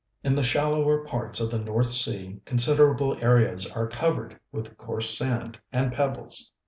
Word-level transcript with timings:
In 0.23 0.33
the 0.33 0.41
shallower 0.41 1.05
parts 1.05 1.39
of 1.39 1.51
the 1.51 1.59
North 1.59 1.89
Sea 1.91 2.41
considerable 2.43 3.15
areas 3.23 3.71
are 3.71 3.85
covered 3.87 4.39
with 4.51 4.75
coarse 4.75 5.15
sand 5.15 5.59
and 5.71 5.91
pebbles. 5.91 6.53